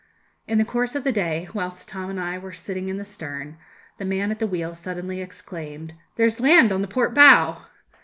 In 0.47 0.57
the 0.57 0.65
course 0.65 0.95
of 0.95 1.03
the 1.03 1.11
day, 1.11 1.47
whilst 1.53 1.87
Tom 1.87 2.09
and 2.09 2.19
I 2.19 2.39
were 2.39 2.53
sitting 2.53 2.89
in 2.89 2.97
the 2.97 3.05
stern, 3.05 3.59
the 3.99 4.03
man 4.03 4.31
at 4.31 4.39
the 4.39 4.47
wheel 4.47 4.73
suddenly 4.73 5.21
exclaimed, 5.21 5.93
'There's 6.15 6.39
land 6.39 6.71
on 6.71 6.81
the 6.81 6.87
port 6.87 7.13
bow.' 7.13 7.67